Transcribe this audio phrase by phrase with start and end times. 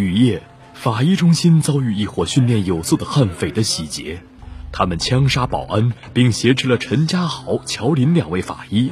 [0.00, 4.22] 雨夜，法医中心遭遇一伙训练有素的悍匪的洗劫，
[4.72, 8.90] 他们枪杀保安，并挟持了陈家豪、乔林两位法医。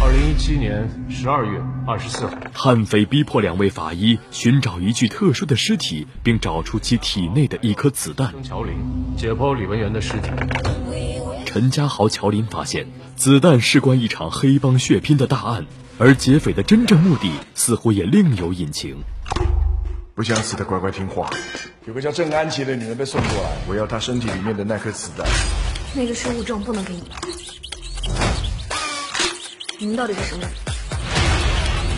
[0.00, 8.32] 二零一七年十二月二十四号，悍匪逼迫两位法医寻找一具特殊的尸体，并找出其体内的一颗子弹。
[8.44, 8.74] 乔林
[9.16, 10.30] 解剖李文元的尸体。
[11.44, 12.86] 陈家豪、乔林发现，
[13.16, 15.66] 子弹事关一场黑帮血拼的大案，
[15.98, 18.96] 而劫匪的真正目的似乎也另有隐情。
[20.16, 21.28] 不想死的乖乖听话。
[21.84, 25.28] 有个叫郑安琪的女人被送过来，我要她身体里面的那颗子弹。
[25.94, 27.02] 那个是物证，不能给你。
[29.78, 30.50] 你们到底是什么人？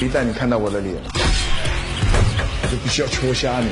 [0.00, 3.68] 一旦你看到我的脸，我就必须要戳瞎你。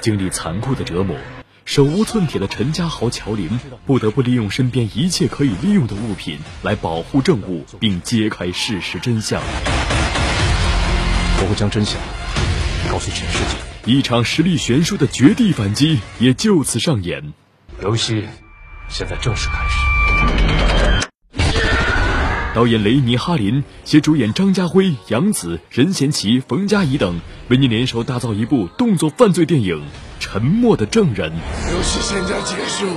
[0.00, 1.16] 经历残酷的折磨，
[1.64, 3.48] 手无寸铁的陈家豪、乔林
[3.86, 9.40] 不得不利用身边一切可以利用的物品来保护证物，并揭开事实真相。
[11.38, 11.96] 我会将真相
[12.90, 13.56] 告诉全世界。
[13.84, 17.32] 一场实力悬殊的绝地反击也就此上演。
[17.82, 18.24] 游戏
[18.88, 19.78] 现在正式开始。
[22.54, 29.78] 导演雷尼·哈林携主演张家辉、杨紫、任贤齐、冯佳怡等，为您联手打造一部动作犯罪电影
[30.20, 31.30] 《沉默的证人》。
[31.74, 32.86] 游戏现在结束。《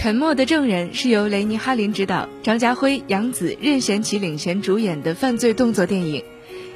[0.00, 6.24] 沉默的证人》是由雷尼·哈林执导，张家辉、杨紫、任贤齐领衔主演的犯罪动作电影。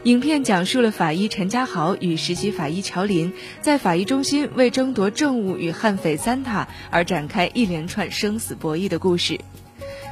[0.03, 9.41] 影片讲述了法医陈家豪与实习法医乔林在法医中心为争夺证物与悍匪三塔而展开一连串生死博弈的故事。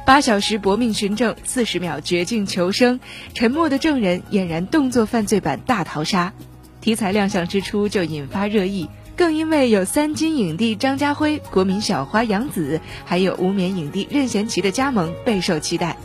[0.07, 2.99] 八小时搏命寻证，四十秒绝境求生，
[3.35, 6.33] 《沉默的证人》俨然动作犯罪版大逃杀。
[6.81, 8.89] 题材亮相之初就引发热议。
[9.15, 15.95] 更因为有三金影帝张家辉、国民小花杨紫，还有无冕影帝任贤齐的加盟，备受期待。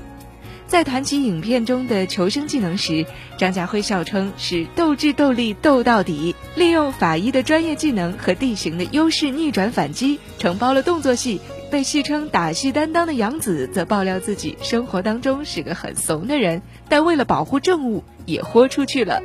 [0.66, 3.06] 在谈起影片中的求生技能时，
[3.38, 11.40] 张家辉笑称是斗智斗力斗到底，利用法医的专业技能和地形的优势逆转反击，承包了动作戏。
[11.70, 19.22] 被戏称打戏担当的杨紫则爆料自己生活当中是个很怂的人，但为了保护证物也豁出去了。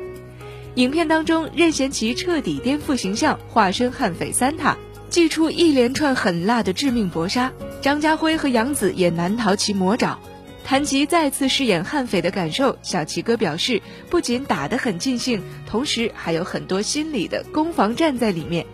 [0.76, 4.76] 影片当中，任贤齐彻底颠覆形象，化身悍匪三塔，
[5.08, 7.52] 祭出一连串狠辣的致命搏杀。
[7.80, 10.18] 张家辉和杨紫也难逃其魔爪。
[10.64, 13.80] 谈及再次饰演悍匪的感受，小齐哥表示，
[14.10, 18.66] 不仅打得很尽兴，同时还有很多心理的攻防战在里面。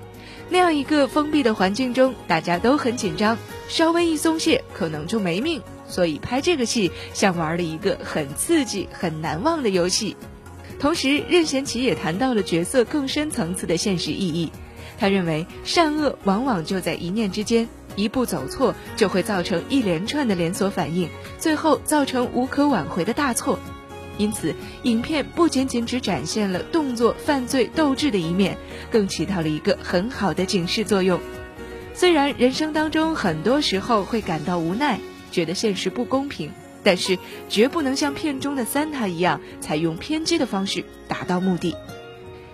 [0.49, 3.37] 那样一个封闭的环境中，大家都很紧张，
[3.69, 5.61] 稍微一松懈，可能就没命。
[5.87, 10.17] 所以拍这个戏，像玩了一个很刺激、很难忘的游戏。
[10.81, 14.51] 同时，任贤齐也谈到了角色更深层次的现实意义。
[14.99, 23.59] 他认为，善恶往往就在一念之间，一步走错就会造成一连串的连锁反应，最后造成无可挽回的大错。
[24.17, 28.57] 因此，影片不仅仅只展现了动作犯罪斗志的一面，
[28.91, 31.21] 更起到了一个很好的警示作用。
[31.93, 34.99] 虽然人生当中很多时候会感到无奈，
[35.31, 36.51] 觉得现实不公平。
[36.83, 37.19] 但是
[37.49, 41.75] 绝不能像片中的三塔一样，采用偏激的方式达到目的。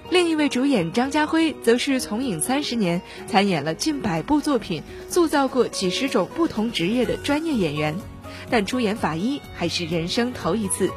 [0.09, 7.97] 另一位主演张家辉则是从影三十年，参演了近百部作品，塑造过几十种不同职业的专业演员，
[8.49, 10.91] 但出演法医还是人生头一次。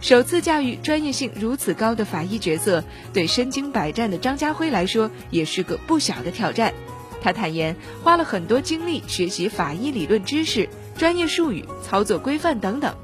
[0.00, 6.72] 首次驾驭专业性如此高的法医角色，对身经百战的张家辉来说也是个不小的挑战。
[7.20, 10.68] 他坦言，花了很多精力学习法医理论知识。
[10.96, 12.94] 专业术语、操作规范等等，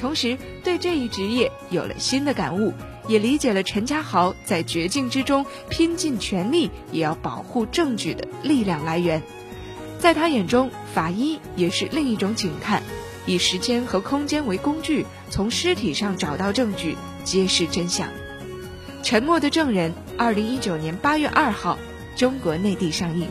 [0.00, 2.72] 同时对这一职业有了新的感悟，
[3.08, 9.22] 也理解了陈家豪在绝境之中拼尽全力也要保护证据的力量来源。
[9.98, 12.82] 在他眼中，法医也是另一种警探，
[13.26, 18.08] 以时间和空间为工具，从尸体上找到证据，揭示真相。
[19.02, 21.78] 《沉默的证人》，二零一九年八月二号，
[22.14, 23.26] 中国内地上映。